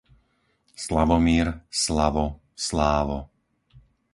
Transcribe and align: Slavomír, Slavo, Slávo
Slavomír, 0.85 1.47
Slavo, 1.69 2.41
Slávo 2.57 3.29